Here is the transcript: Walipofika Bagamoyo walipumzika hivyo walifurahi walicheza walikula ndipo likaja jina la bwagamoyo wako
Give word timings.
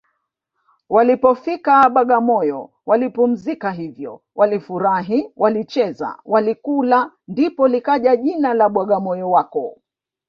Walipofika 0.89 1.89
Bagamoyo 1.89 2.69
walipumzika 2.85 3.71
hivyo 3.71 4.21
walifurahi 4.35 5.31
walicheza 5.35 6.19
walikula 6.25 7.11
ndipo 7.27 7.67
likaja 7.67 8.15
jina 8.15 8.53
la 8.53 8.69
bwagamoyo 8.69 9.29
wako 9.31 9.77